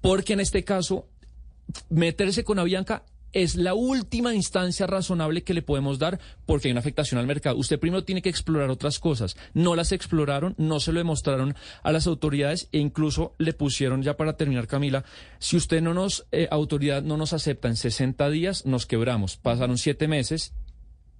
[0.00, 1.08] Porque en este caso,
[1.88, 6.80] meterse con Avianca es la última instancia razonable que le podemos dar porque hay una
[6.80, 7.56] afectación al mercado.
[7.56, 9.36] Usted primero tiene que explorar otras cosas.
[9.52, 14.16] No las exploraron, no se lo demostraron a las autoridades e incluso le pusieron, ya
[14.16, 15.04] para terminar, Camila,
[15.38, 19.36] si usted no nos, eh, autoridad no nos acepta en 60 días, nos quebramos.
[19.36, 20.54] Pasaron siete meses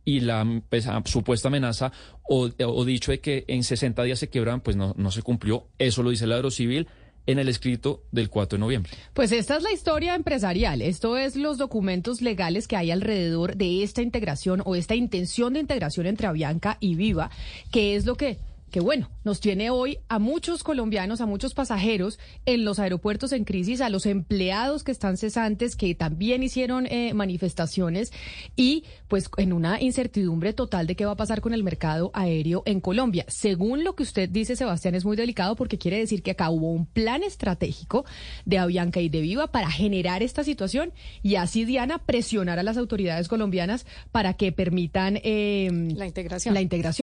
[0.04, 2.48] y la pues, ah, supuesta amenaza o,
[2.84, 5.68] dicho de que en 60 días se quebran, pues no, no se cumplió.
[5.78, 6.88] Eso lo dice el Aerocivil
[7.26, 8.92] en el escrito del 4 de noviembre.
[9.12, 10.82] Pues esta es la historia empresarial.
[10.82, 15.60] Esto es los documentos legales que hay alrededor de esta integración o esta intención de
[15.60, 17.30] integración entre Avianca y Viva,
[17.70, 18.38] que es lo que
[18.74, 23.44] que bueno, nos tiene hoy a muchos colombianos, a muchos pasajeros en los aeropuertos en
[23.44, 28.12] crisis, a los empleados que están cesantes, que también hicieron eh, manifestaciones
[28.56, 32.64] y pues en una incertidumbre total de qué va a pasar con el mercado aéreo
[32.66, 33.24] en Colombia.
[33.28, 36.72] Según lo que usted dice, Sebastián, es muy delicado porque quiere decir que acá hubo
[36.72, 38.04] un plan estratégico
[38.44, 42.76] de Avianca y de Viva para generar esta situación y así, Diana, presionar a las
[42.76, 46.54] autoridades colombianas para que permitan eh, la integración.
[46.54, 47.03] La integración.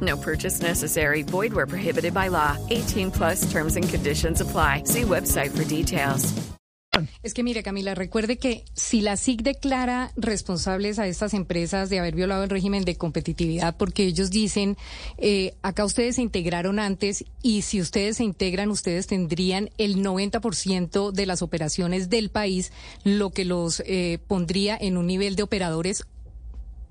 [0.00, 1.22] No purchase necessary.
[1.22, 2.56] Void where prohibited by law.
[2.70, 4.84] 18 plus terms and conditions apply.
[4.84, 6.32] See website for details.
[7.22, 12.00] Es que mire, Camila, recuerde que si la SIC declara responsables a estas empresas de
[12.00, 14.76] haber violado el régimen de competitividad, porque ellos dicen,
[15.16, 21.12] eh, acá ustedes se integraron antes y si ustedes se integran, ustedes tendrían el 90%
[21.12, 22.72] de las operaciones del país,
[23.04, 26.04] lo que los eh, pondría en un nivel de operadores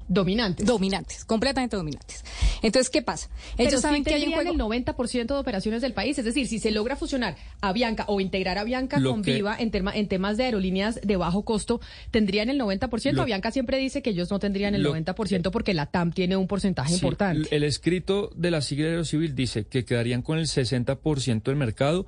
[0.09, 0.65] Dominantes.
[0.65, 2.25] Dominantes, completamente dominantes.
[2.63, 3.29] Entonces, ¿qué pasa?
[3.57, 4.51] Ellos saben que hay un juego...
[4.51, 6.17] el 90% de operaciones del país.
[6.17, 9.71] Es decir, si se logra fusionar a Bianca o integrar a Bianca con Viva en,
[9.73, 11.79] en temas de aerolíneas de bajo costo,
[12.11, 13.23] ¿tendrían el 90%?
[13.23, 16.93] Bianca siempre dice que ellos no tendrían el 90% porque la TAM tiene un porcentaje
[16.93, 17.55] importante.
[17.55, 22.05] El escrito de la sigla civil dice que quedarían con el 60% del mercado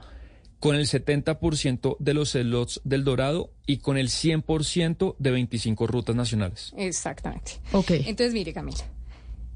[0.62, 6.16] con el 70% de los slots del Dorado y con el 100% de 25 rutas
[6.16, 6.72] nacionales.
[6.78, 7.54] Exactamente.
[7.72, 7.90] Ok.
[7.90, 8.86] Entonces, mire, Camila,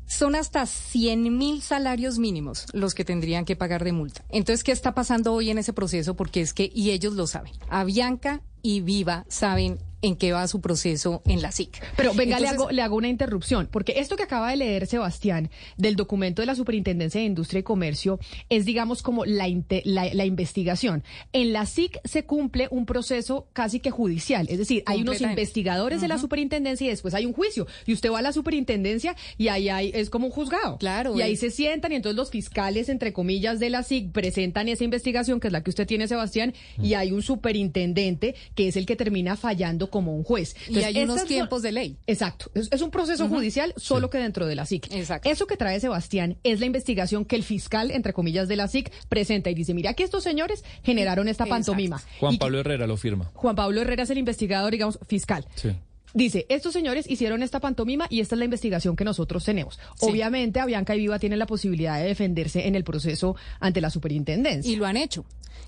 [0.08, 4.26] son hasta 100 mil salarios mínimos los que tendrían que pagar de multa.
[4.30, 6.16] Entonces, ¿qué está pasando hoy en ese proceso?
[6.16, 10.62] Porque es que, y ellos lo saben, Avianca y Viva saben en qué va su
[10.62, 11.82] proceso en la SIC.
[11.96, 15.50] Pero venga, le, hago, le hago una interrupción, porque esto que acaba de leer Sebastián
[15.78, 19.48] del documento de la Superintendencia de Industria y Comercio es, digamos, como la,
[19.86, 21.04] la, investigación.
[21.34, 26.02] En la SIC se cumple un proceso casi que judicial, es decir, hay unos investigadores
[26.02, 27.68] de la Superintendencia y después hay un juicio.
[27.86, 30.78] Y usted va a la Superintendencia y ahí hay, es como un juzgado.
[30.78, 31.18] Claro.
[31.18, 34.84] Y ahí se sientan y entonces los fiscales, entre comillas, de la SIC presentan esa
[34.84, 38.86] investigación, que es la que usted tiene, Sebastián, y hay un superintendente que es el
[38.86, 40.56] que termina fallando como un juez.
[40.68, 41.98] y hay unos tiempos de ley.
[42.08, 42.52] Exacto.
[42.54, 44.92] Es, un proceso judicial solo que dentro de la SIC.
[44.94, 45.30] Exacto.
[45.30, 48.92] Eso que trae Sebastián es la investigación que el fiscal, entre comillas, de la SIC
[49.10, 52.02] presenta y dice, mira que estos señores generaron esta pantomima.
[52.20, 53.32] Juan Pablo Herrera lo firma.
[53.34, 55.46] Juan Pablo Herrera es el investigador, digamos, fiscal.
[55.56, 55.72] Sí.
[56.16, 59.78] Dice, estos señores hicieron esta pantomima y esta es la investigación que nosotros tenemos.
[60.00, 64.72] Obviamente, Avianca y Viva tienen la posibilidad de defenderse en el proceso ante la superintendencia.
[64.72, 65.26] Y lo han hecho.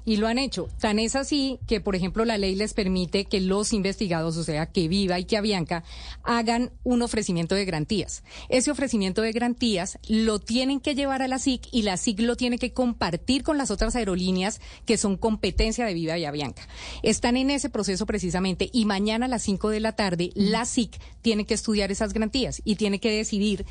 [0.08, 0.70] Y lo han hecho.
[0.80, 4.65] Tan es así que, por ejemplo, la ley les permite que los investigados, o sea,
[4.67, 5.84] que Viva y que Avianca,
[6.24, 8.24] hagan un ofrecimiento de garantías.
[8.48, 12.38] Ese ofrecimiento de garantías lo tienen que llevar a la SIC y la SIC lo
[12.38, 16.65] tiene que compartir con las otras aerolíneas que son competencia de Viva y Avianca.
[17.04, 20.98] Están en ese proceso precisamente y mañana a las 5 de la tarde la SIC
[21.22, 23.65] tiene que estudiar esas garantías y tiene que decidir,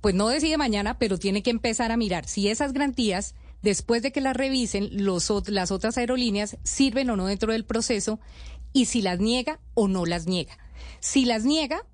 [0.00, 4.12] pues no decide mañana, pero tiene que empezar a mirar si esas garantías después de
[4.12, 8.20] que las revisen los, las otras aerolíneas, sirven o no dentro del proceso
[8.72, 10.58] y si las niega o no las niega.
[11.00, 11.86] Si las niega,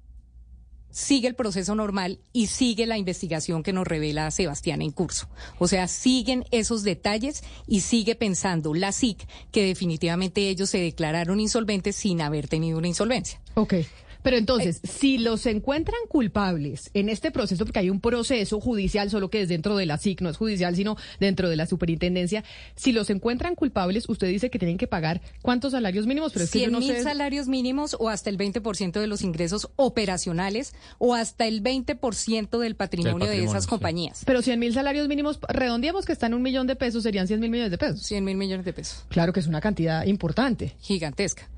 [0.90, 5.28] sigue el proceso normal y sigue la investigación que nos revela Sebastián en curso.
[5.60, 11.38] O sea, siguen esos detalles y sigue pensando la SIC que definitivamente ellos se declararon
[11.38, 13.40] insolventes sin haber tenido una insolvencia.
[13.54, 13.74] Ok.
[14.22, 19.30] Pero entonces, si los encuentran culpables en este proceso, porque hay un proceso judicial, solo
[19.30, 22.92] que es dentro de la SIC, no es judicial, sino dentro de la superintendencia, si
[22.92, 26.66] los encuentran culpables, usted dice que tienen que pagar cuántos salarios mínimos, pero es que
[26.68, 31.62] no mil salarios mínimos o hasta el 20% de los ingresos operacionales o hasta el
[31.62, 34.22] 20% del patrimonio, de esas compañías.
[34.24, 37.40] Pero 100 mil salarios mínimos, redondeamos que están en un millón de pesos, serían 100
[37.40, 38.02] mil millones de pesos.
[38.02, 39.04] 100 mil millones de pesos.
[39.08, 40.76] Claro que es una cantidad importante.
[40.80, 41.48] Gigantesca.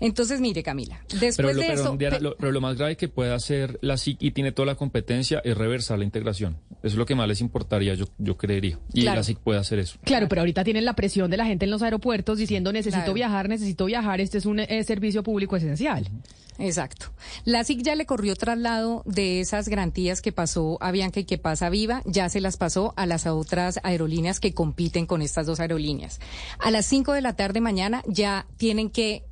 [0.00, 1.96] Entonces, mire, Camila, después pero de eso...
[2.38, 5.56] pero lo más grave que puede hacer la SIC y tiene toda la competencia es
[5.56, 6.58] reversar la integración.
[6.82, 8.78] es lo que más les importaría, yo, yo creería.
[8.92, 9.16] Y Claro.
[9.18, 9.98] la SIC puede hacer eso.
[10.04, 13.14] Claro, pero ahorita tienen la presión de la gente en los aeropuertos diciendo necesito Claro.
[13.14, 16.08] viajar, necesito viajar, este es un eh, servicio público esencial.
[16.60, 17.06] Exacto.
[17.44, 21.38] La SIC ya le corrió traslado de esas garantías que pasó a Bianca y que
[21.38, 25.46] pasa a Viva, ya se las pasó a las otras aerolíneas que compiten con estas
[25.46, 26.18] dos aerolíneas.
[26.58, 29.24] A las 5 de la tarde mañana ya tienen que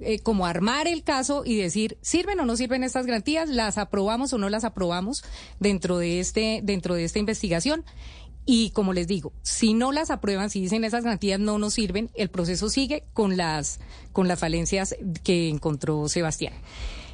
[0.00, 4.32] eh, como armar el caso y decir sirven o no sirven estas garantías, las aprobamos
[4.32, 5.24] o no las aprobamos
[5.60, 7.84] dentro de este dentro de esta investigación.
[8.46, 12.10] Y como les digo, si no las aprueban, si dicen esas garantías no nos sirven,
[12.14, 13.80] el proceso sigue con las
[14.12, 16.54] con las falencias que encontró Sebastián.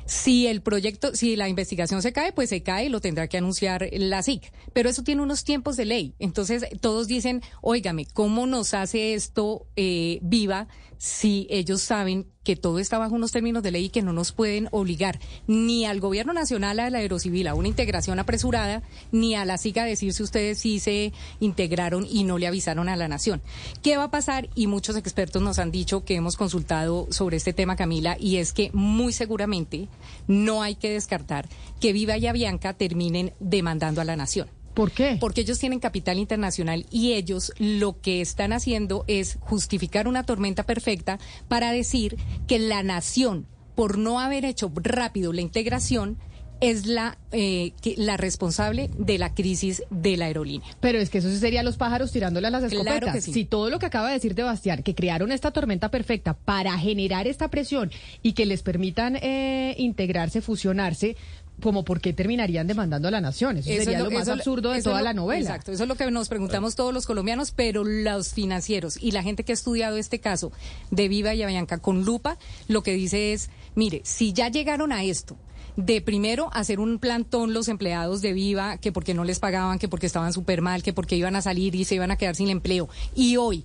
[0.06, 3.38] Si el proyecto, si la investigación se cae, pues se cae y lo tendrá que
[3.38, 4.52] anunciar la SIC.
[4.72, 6.14] Pero eso tiene unos tiempos de ley.
[6.18, 10.66] Entonces todos dicen, óigame, ¿cómo nos hace esto eh, viva
[11.00, 14.32] si ellos saben que todo está bajo unos términos de ley y que no nos
[14.32, 19.46] pueden obligar ni al gobierno nacional, a la aerocivil, a una integración apresurada, ni a
[19.46, 23.08] la SIC a decir si ustedes sí se integraron y no le avisaron a la
[23.08, 23.40] nación?
[23.82, 24.50] ¿Qué va a pasar?
[24.54, 28.52] Y muchos expertos nos han dicho que hemos consultado sobre este tema, Camila, y es
[28.52, 29.88] que muy seguramente
[30.28, 31.48] no hay que descartar
[31.80, 34.59] que Viva y Avianca terminen demandando a la nación.
[34.80, 35.18] ¿Por qué?
[35.20, 40.62] Porque ellos tienen capital internacional y ellos lo que están haciendo es justificar una tormenta
[40.64, 42.16] perfecta para decir
[42.46, 46.16] que la nación, por no haber hecho rápido la integración,
[46.62, 50.68] es la, eh, que- la responsable de la crisis de la aerolínea.
[50.78, 53.14] Pero es que eso sí sería los pájaros tirándole a las Claro escopetas.
[53.14, 53.32] que sí.
[53.32, 57.26] Si todo lo que acaba de decir Sebastián, que crearon esta tormenta perfecta para generar
[57.26, 57.90] esta presión
[58.22, 61.16] y que les permitan eh, integrarse, fusionarse,
[61.60, 63.56] como por qué terminarían demandando a la nación.
[63.58, 65.40] Eso, Eso sería es lo, más absurdo de toda lo- la novela.
[65.40, 69.22] Exacto, eso es lo que nos preguntamos todos los colombianos, pero los financieros y la
[69.22, 70.52] gente que ha estudiado este caso
[70.90, 75.04] de Viva y Avianca con lupa, lo que dice es, mire, si ya llegaron a
[75.04, 75.36] esto,
[75.76, 79.88] de primero hacer un plantón los empleados de Viva, que porque no les pagaban, que
[79.88, 82.50] porque estaban súper mal, que porque iban a salir y se iban a quedar sin
[82.50, 83.64] empleo, y hoy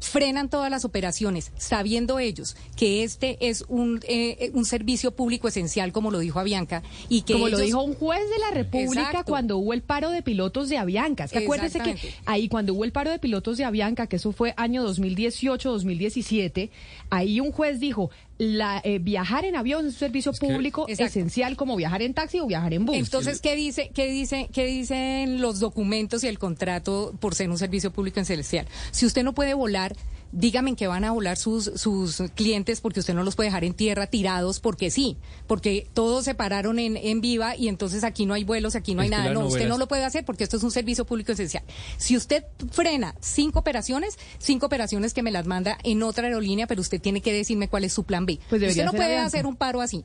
[0.00, 5.92] frenan todas las operaciones, sabiendo ellos que este es un, eh, un servicio público esencial,
[5.92, 9.30] como lo dijo Avianca, y que Como lo dijo un juez de la República Exacto.
[9.30, 11.24] cuando hubo el paro de pilotos de Avianca.
[11.24, 14.32] Es que acuérdese que ahí cuando hubo el paro de pilotos de Avianca, que eso
[14.32, 16.70] fue año 2018-2017,
[17.10, 18.10] ahí un juez dijo,
[18.42, 21.04] la, eh, viajar en avión es un servicio que- público Exacto.
[21.10, 22.96] esencial como viajar en taxi o viajar en bus.
[22.96, 27.58] Entonces, ¿qué dice, qué dice, qué dicen los documentos y el contrato por ser un
[27.58, 28.66] servicio público esencial?
[28.92, 29.94] Si usted no puede volar,
[30.32, 33.64] dígame en qué van a volar sus, sus clientes porque usted no los puede dejar
[33.64, 35.16] en tierra tirados porque sí,
[35.46, 39.02] porque todos se pararon en, en viva y entonces aquí no hay vuelos, aquí no
[39.02, 39.32] hay Es nada.
[39.32, 41.64] No, usted no lo puede hacer porque esto es un servicio público esencial.
[41.96, 46.80] Si usted frena cinco operaciones, cinco operaciones que me las manda en otra aerolínea, pero
[46.80, 48.38] usted tiene que decirme cuál es su plan B.
[48.48, 50.04] Pues usted no puede hacer un paro así.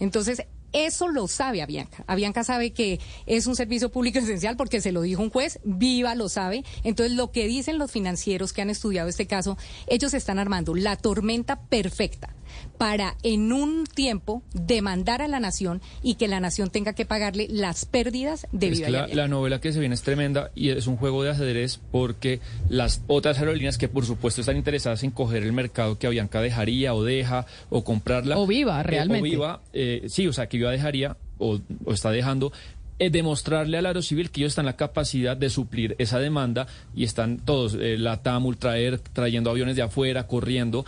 [0.00, 2.04] Entonces, eso lo sabe Avianca.
[2.06, 6.14] Avianca sabe que es un servicio público esencial porque se lo dijo un juez, Viva
[6.14, 6.64] lo sabe.
[6.82, 9.56] Entonces, lo que dicen los financieros que han estudiado este caso,
[9.86, 12.34] ellos están armando la tormenta perfecta
[12.78, 17.46] para en un tiempo demandar a la nación y que la nación tenga que pagarle
[17.50, 20.86] las pérdidas de Es y la, la novela que se viene es tremenda y es
[20.86, 25.42] un juego de ajedrez porque las otras aerolíneas que por supuesto están interesadas en coger
[25.42, 28.38] el mercado que Avianca dejaría o deja o comprarla.
[28.38, 29.28] O Viva, eh, realmente.
[29.28, 32.52] o Viva, eh, sí, o sea, que Viva dejaría o, o está dejando.
[33.00, 37.02] eh, demostrarle al Aerocivil que ellos están en la capacidad de suplir esa demanda y
[37.02, 40.84] están todos, eh, la TAM, Ultraer, trayendo aviones de afuera, corriendo,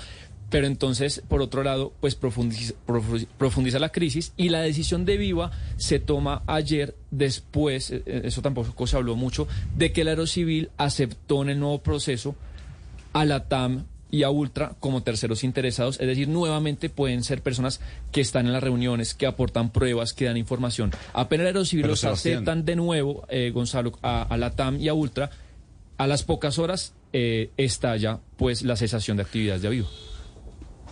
[0.48, 5.16] pero entonces, por otro lado, pues profundiza, profu- profundiza la crisis y la decisión de
[5.16, 10.08] Viva se toma ayer después, eh, eh, eso tampoco se habló mucho, de que el
[10.08, 12.36] Aerocivil aceptó en el nuevo proceso
[13.12, 17.80] a la TAM y a Ultra como terceros interesados, es decir, nuevamente pueden ser personas
[18.12, 20.92] que están en las reuniones, que aportan pruebas, que dan información.
[21.12, 24.94] Apenas el Aerocivil los aceptan de nuevo, eh, Gonzalo, a, a la TAM y a
[24.94, 25.30] Ultra,
[25.98, 29.88] a las pocas horas eh, estalla pues la cesación de actividades de Aviva.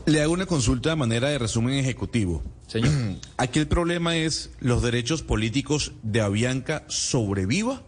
[0.07, 2.43] Le hago una consulta de manera de resumen ejecutivo.
[2.67, 2.93] Señor.
[3.39, 7.83] Aquí el problema es los derechos políticos de Avianca sobreviva,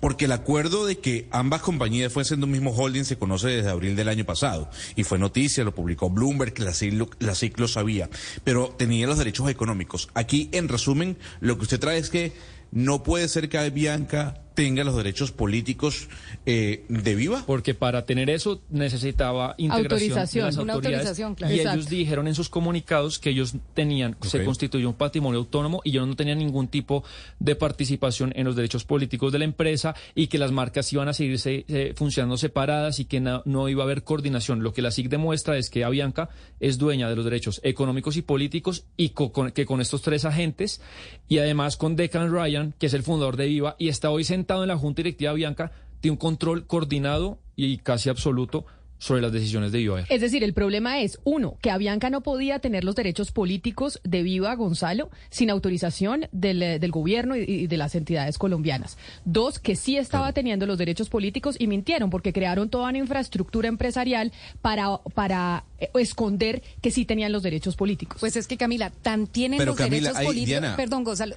[0.00, 3.70] porque el acuerdo de que ambas compañías fuesen de un mismo holding se conoce desde
[3.70, 7.34] abril del año pasado y fue noticia, lo publicó Bloomberg, la SIC, lo- la
[7.68, 8.10] sabía,
[8.44, 10.10] pero tenía los derechos económicos.
[10.12, 12.34] Aquí, en resumen, lo que usted trae es que
[12.70, 16.08] no puede ser que Avianca tenga los derechos políticos
[16.46, 17.44] eh, de Viva.
[17.46, 21.06] Porque para tener eso necesitaba integración Autorización, de las una autoridades.
[21.06, 21.54] autorización, claro.
[21.54, 21.78] Y Exacto.
[21.78, 26.08] ellos dijeron en sus comunicados que ellos tenían, se constituyó un patrimonio autónomo y ellos
[26.08, 27.04] no tenían ningún tipo
[27.38, 31.12] de participación en los derechos políticos de la empresa y que las marcas iban a
[31.12, 34.62] seguirse eh, funcionando separadas y que no, no iba a haber coordinación.
[34.62, 38.22] Lo que la SIC demuestra es que Avianca es dueña de los derechos económicos y
[38.22, 40.80] políticos y co- con- que con estos tres agentes
[41.28, 44.62] y además con Declan Ryan, que es el fundador de Viva y está hoy sentado
[44.62, 48.66] en la junta directiva Bianca, tiene un control coordinado y casi absoluto
[48.98, 50.06] sobre las decisiones de Viva Air.
[50.08, 54.22] Es decir, el problema es, uno, que Avianca no podía tener los derechos políticos de
[54.22, 58.96] Viva Gonzalo sin autorización del, eh, del gobierno y, y de las entidades colombianas.
[59.24, 63.68] Dos, que sí estaba teniendo los derechos políticos y mintieron porque crearon toda una infraestructura
[63.68, 64.32] empresarial
[64.62, 68.18] para, para eh, esconder que sí tenían los derechos políticos.
[68.20, 70.76] Pues es que Camila, tan tienen Pero, los Camila, derechos políticos, Diana.
[70.76, 71.36] perdón Gonzalo,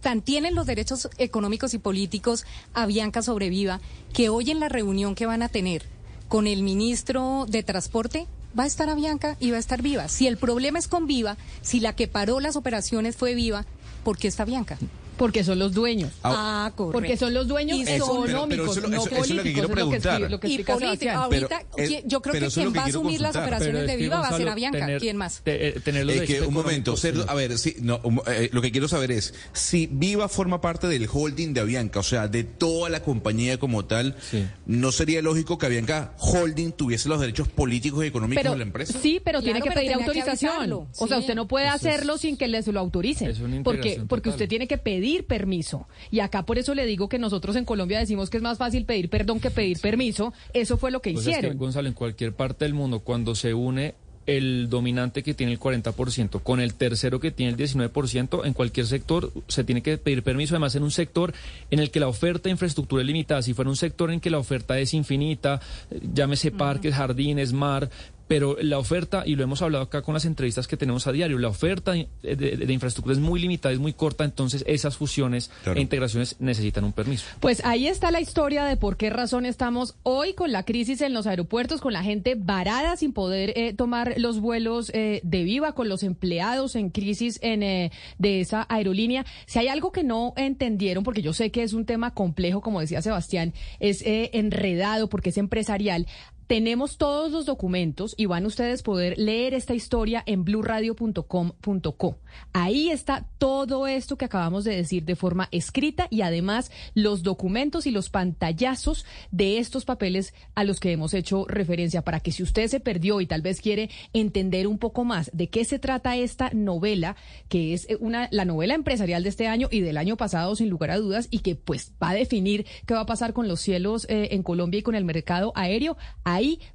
[0.00, 2.44] tan tienen los derechos económicos y políticos
[2.74, 3.80] Avianca sobreviva
[4.12, 5.82] que hoy en la reunión que van a tener
[6.30, 10.06] con el ministro de Transporte va a estar Avianca y va a estar Viva.
[10.06, 13.66] Si el problema es con Viva, si la que paró las operaciones fue Viva,
[14.04, 14.78] ¿por qué está Avianca?
[15.20, 16.10] Porque son los dueños.
[16.24, 16.92] Ah, correcto.
[16.92, 19.10] Porque son los dueños Y son- pero- pero económicos, eso es lo- no eso- eso
[19.10, 19.42] es lo que políticos.
[19.44, 20.20] quiero es lo que preguntar.
[20.20, 23.36] escri- lo que Y política, ahorita, Pero, yo creo que quien va a asumir las
[23.36, 24.78] operaciones de Viva va a ser Avianca.
[24.80, 25.42] tener- ¿Quién más?
[25.44, 28.88] te- eh, tener que, un momento, económicos, a ver, sí, no, eh, lo que quiero
[28.88, 33.02] saber es si Viva forma parte del holding de Avianca, o sea, de toda la
[33.02, 34.46] compañía como tal, Sí.
[34.66, 38.64] ¿no sería lógico que Avianca Holding tuviese los derechos políticos y económicos Pero, de la
[38.64, 38.98] empresa?
[39.02, 40.72] sí, pero Claro, tiene que pedir autorización.
[40.72, 43.30] O sea, usted no puede hacerlo sin que les lo autoricen.
[43.30, 45.88] es una porque porque usted tiene que pedir permiso.
[46.10, 48.84] Y acá por eso le digo que nosotros en Colombia decimos que es más fácil
[48.84, 50.32] pedir perdón que pedir permiso.
[50.52, 51.58] Eso fue lo que Pues es que, hicieron.
[51.58, 53.94] Gonzalo, en cualquier parte del mundo, cuando se une
[54.26, 58.86] el dominante que tiene el 40% con el tercero que tiene el 19%, en cualquier
[58.86, 61.32] sector se tiene que pedir permiso, además en un sector
[61.70, 64.30] en el que la oferta de infraestructura es limitada, si fuera un sector en que
[64.30, 67.90] la oferta es infinita, eh, llámese parques, jardines, mar,
[68.30, 71.36] pero la oferta, y lo hemos hablado acá con las entrevistas que tenemos a diario,
[71.40, 75.50] la oferta de, de- de infraestructura es muy limitada, es muy corta, entonces esas fusiones
[75.64, 75.80] Claro.
[75.80, 77.24] e integraciones necesitan un permiso.
[77.40, 81.12] Pues ahí está la historia de por qué razón estamos hoy con la crisis en
[81.12, 85.72] los aeropuertos, con la gente varada sin poder eh, tomar los vuelos eh, de viva,
[85.74, 89.26] con los empleados en crisis en, eh, de esa aerolínea.
[89.46, 92.78] Si hay algo que no entendieron, porque yo sé que es un tema complejo, como
[92.80, 96.06] decía Sebastián, es eh, enredado porque es empresarial.
[96.50, 102.18] Tenemos todos los documentos y van ustedes poder leer esta historia en blurradio.com.co.
[102.52, 107.86] Ahí está todo esto que acabamos de decir de forma escrita y además los documentos
[107.86, 112.42] y los pantallazos de estos papeles a los que hemos hecho referencia para que si
[112.42, 116.16] usted se perdió y tal vez quiere entender un poco más de qué se trata
[116.16, 117.14] esta novela,
[117.48, 120.68] que es eh, una la novela empresarial de este año y del año pasado sin
[120.68, 123.60] lugar a dudas y que pues va a definir qué va a pasar con los
[123.60, 125.96] cielos eh, en Colombia y con el mercado aéreo,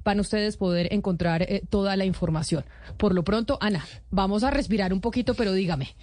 [0.04, 2.64] van ustedes poder encontrar eh, toda la información.
[2.96, 5.94] Por lo pronto, Ana, vamos a respirar un poquito, pero dígame.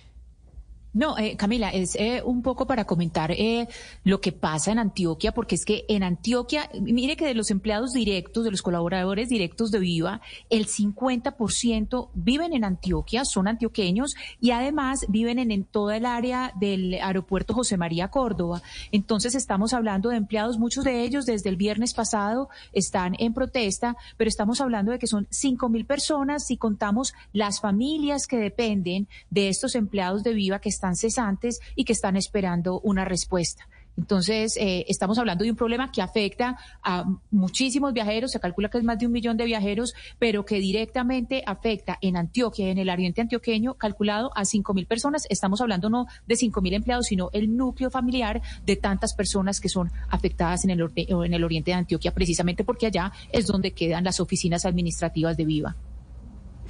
[0.93, 3.67] No, eh, Camila, es eh, un poco para comentar eh,
[4.03, 7.93] lo que pasa en Antioquia, porque es que en Antioquia, mire que de los empleados
[7.93, 14.51] directos, de los colaboradores directos de Viva, el 50% viven en Antioquia, son antioqueños y
[14.51, 18.61] además viven en, en toda el área del aeropuerto José María Córdoba.
[18.91, 23.97] Entonces estamos hablando de empleados, muchos de ellos desde el viernes pasado están en protesta,
[24.15, 29.07] pero estamos hablando de que son 5 mil personas si contamos las familias que dependen
[29.31, 33.67] de estos empleados de Viva que están cesantes y que están esperando una respuesta.
[33.95, 38.79] Entonces, eh, estamos hablando de un problema que afecta a muchísimos viajeros, se calcula que
[38.79, 42.89] es más de un millón de viajeros, pero que directamente afecta en Antioquia, en el
[42.89, 45.27] oriente antioqueño, calculado a cinco mil personas.
[45.29, 49.69] Estamos hablando no de cinco mil empleados, sino el núcleo familiar de tantas personas que
[49.69, 54.03] son afectadas en el, en el oriente de Antioquia, precisamente porque allá es donde quedan
[54.03, 55.75] las oficinas administrativas de Viva.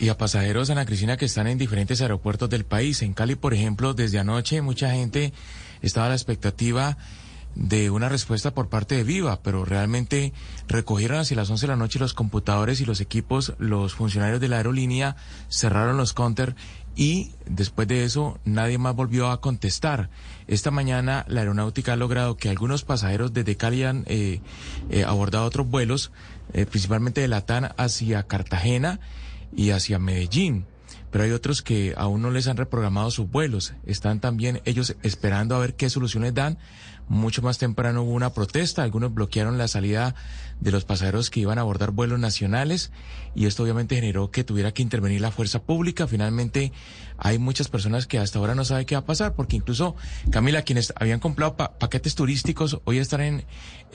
[0.03, 3.01] Y a pasajeros, Ana Cristina, que están en diferentes aeropuertos del país.
[3.01, 5.31] En Cali, por ejemplo, desde anoche mucha gente
[5.81, 6.97] estaba a la expectativa
[7.55, 10.33] de una respuesta por parte de Viva, pero realmente
[10.67, 14.49] recogieron hacia las 11 de la noche los computadores y los equipos, los funcionarios de
[14.49, 15.15] la aerolínea
[15.49, 16.55] cerraron los counter
[16.95, 20.09] y después de eso nadie más volvió a contestar.
[20.47, 24.41] Esta mañana la aeronáutica ha logrado que algunos pasajeros desde Cali han eh,
[24.89, 26.11] eh, abordado otros vuelos,
[26.51, 28.99] eh, principalmente de Latam hacia Cartagena
[29.55, 30.65] y hacia Medellín.
[31.11, 33.73] Pero hay otros que aún no les han reprogramado sus vuelos.
[33.85, 36.57] Están también ellos esperando a ver qué soluciones dan.
[37.07, 38.81] Mucho más temprano hubo una protesta.
[38.81, 40.15] Algunos bloquearon la salida
[40.59, 42.91] de los pasajeros que iban a abordar vuelos nacionales
[43.35, 46.07] y esto obviamente generó que tuviera que intervenir la fuerza pública.
[46.07, 46.71] Finalmente
[47.17, 49.95] hay muchas personas que hasta ahora no saben qué va a pasar porque incluso,
[50.31, 53.45] Camila, quienes habían comprado pa- paquetes turísticos hoy están en,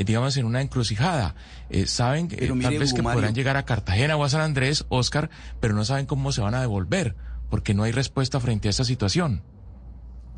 [0.05, 1.35] digamos, en una encrucijada.
[1.71, 3.19] Eh, saben eh, tal vez que Mario.
[3.19, 5.31] podrán llegar a Cartagena o a San Andrés, Oscar,
[5.61, 7.17] pero no saben cómo se van a devolver
[7.51, 9.43] porque no hay respuesta frente a esta situación.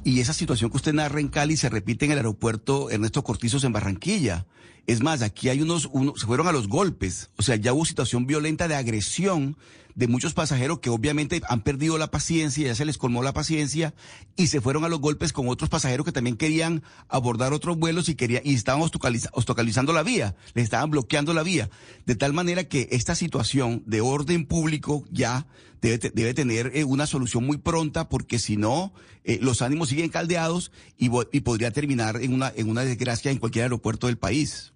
[0.02, 3.64] Y esa situación que usted narra en Cali se repite en el aeropuerto Ernesto Cortizos
[3.64, 4.46] en Barranquilla.
[4.86, 7.30] Es más, aquí hay unos, unos, se fueron a los golpes.
[7.36, 9.58] O sea, ya hubo situación violenta de agresión
[10.01, 13.92] de muchos pasajeros que obviamente han perdido la paciencia, ya se les colmó la paciencia
[14.34, 18.09] y se fueron a los golpes con otros pasajeros que también querían abordar otros vuelos
[18.09, 21.68] y querían, y estaban obstaculizando la vía, les estaban bloqueando la vía.
[22.07, 25.46] De tal manera que esta situación de orden público ya
[25.82, 28.94] debe, debe tener eh, una solución muy pronta porque si no,
[29.24, 33.36] eh, los ánimos siguen caldeados y, y podría terminar en una, en una desgracia en
[33.36, 34.72] cualquier aeropuerto del país.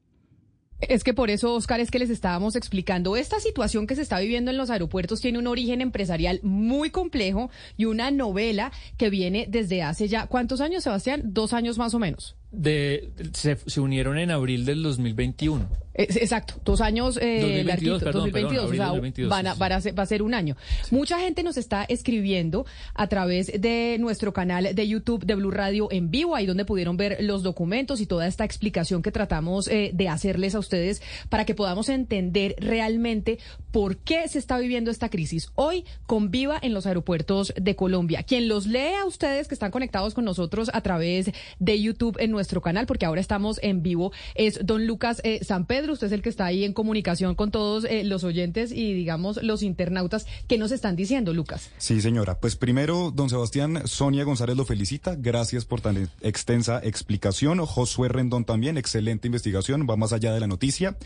[0.88, 4.18] Es que por eso, Oscar, es que les estábamos explicando, esta situación que se está
[4.18, 9.46] viviendo en los aeropuertos tiene un origen empresarial muy complejo y una novela que viene
[9.48, 11.22] desde hace ya, ¿cuántos años, Sebastián?
[11.24, 12.36] Dos años más o menos.
[12.54, 15.84] De, se, se unieron en abril del 2021.
[15.96, 20.56] Exacto, dos años eh, 2022, 2022, o sea, van a, va a ser un año.
[20.90, 25.86] Mucha gente nos está escribiendo a través de nuestro canal de YouTube de Blue Radio
[25.92, 29.92] en vivo, ahí donde pudieron ver los documentos y toda esta explicación que tratamos eh,
[29.94, 33.38] de hacerles a ustedes para que podamos entender realmente
[33.74, 35.50] por qué se está viviendo esta crisis.
[35.56, 38.22] Hoy con Viva en los aeropuertos de Colombia.
[38.22, 42.30] Quien los lee a ustedes que están conectados con nosotros a través de YouTube en
[42.30, 46.12] nuestro canal, porque ahora estamos en vivo, es don Lucas eh, San Pedro usted es
[46.12, 50.24] el que está ahí en comunicación con todos eh, los oyentes y, digamos, los internautas.
[50.46, 51.70] ¿Qué nos están diciendo, Lucas?
[51.76, 52.38] Sí, señora.
[52.38, 55.16] Pues primero, don Sebastián, Sonia González lo felicita.
[55.16, 57.58] Gracias por tan extensa explicación.
[57.66, 60.96] Josué Rendón también, excelente investigación, va más allá de la noticia.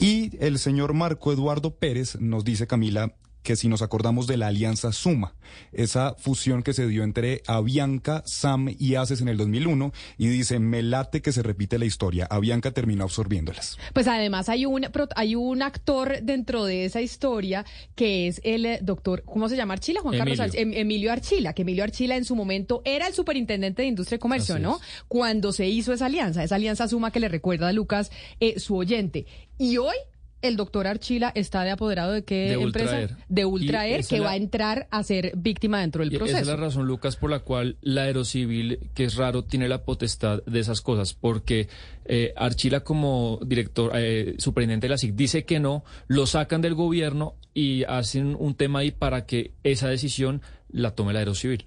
[0.00, 4.48] Y el señor Marco Eduardo Pérez nos dice, Camila, que si nos acordamos de la
[4.48, 5.34] alianza Suma,
[5.72, 10.58] esa fusión que se dio entre Avianca, SAM y ACES en el 2001, y dice,
[10.58, 13.78] me late que se repite la historia, Avianca terminó absorbiéndolas.
[13.94, 14.86] Pues además hay un,
[15.16, 19.74] hay un actor dentro de esa historia que es el eh, doctor, ¿cómo se llama
[19.74, 20.00] Archila?
[20.00, 23.82] Juan Carlos Archila, em, Emilio Archila, que Emilio Archila en su momento era el superintendente
[23.82, 24.80] de Industria y Comercio, ¿no?
[25.08, 28.76] Cuando se hizo esa alianza, esa alianza Suma que le recuerda a Lucas, eh, su
[28.76, 29.26] oyente.
[29.58, 29.96] Y hoy
[30.42, 33.16] el doctor Archila está de apoderado de qué empresa?
[33.28, 36.38] De Ultraer, que va a entrar a ser víctima dentro del proceso.
[36.38, 39.84] Esa es la razón, Lucas, por la cual la Aerocivil, que es raro, tiene la
[39.84, 41.68] potestad de esas cosas, porque
[42.04, 46.74] eh, Archila como director, eh, superintendente de la SIC, dice que no, lo sacan del
[46.74, 51.66] gobierno y hacen un tema ahí para que esa decisión la tome la Aerocivil.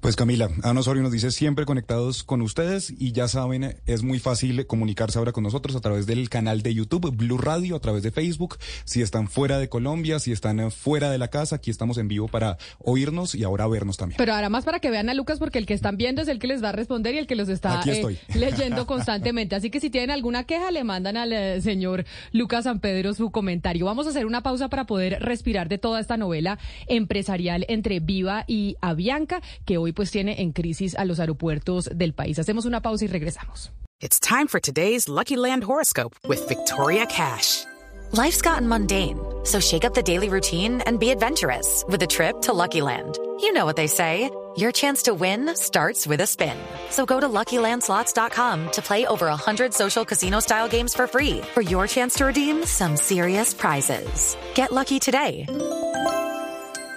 [0.00, 4.18] Pues Camila, Ana Osorio nos dice siempre conectados con ustedes y ya saben, es muy
[4.18, 8.02] fácil comunicarse ahora con nosotros a través del canal de YouTube, Blue Radio, a través
[8.02, 8.56] de Facebook.
[8.84, 12.28] Si están fuera de Colombia, si están fuera de la casa, aquí estamos en vivo
[12.28, 14.16] para oírnos y ahora vernos también.
[14.18, 16.38] Pero ahora más para que vean a Lucas porque el que están viendo es el
[16.38, 19.56] que les va a responder y el que los está eh, leyendo constantemente.
[19.56, 23.30] Así que si tienen alguna queja, le mandan al eh, señor Lucas San Pedro su
[23.30, 23.86] comentario.
[23.86, 28.44] Vamos a hacer una pausa para poder respirar de toda esta novela empresarial entre Viva
[28.46, 32.38] y Avianca, que hoy pues tiene en crisis a los aeropuertos del país.
[32.38, 33.70] Hacemos una pausa y regresamos.
[34.00, 37.64] It's time for today's Lucky Land horoscope with Victoria Cash.
[38.12, 42.42] Life's gotten mundane, so shake up the daily routine and be adventurous with a trip
[42.42, 43.18] to Lucky Land.
[43.40, 44.30] You know what they say.
[44.58, 46.56] Your chance to win starts with a spin.
[46.88, 51.86] So go to LuckyLandSlots.com to play over 100 social casino-style games for free for your
[51.86, 54.34] chance to redeem some serious prizes.
[54.54, 55.44] Get lucky today